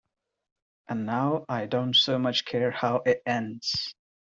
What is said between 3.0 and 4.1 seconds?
it ends.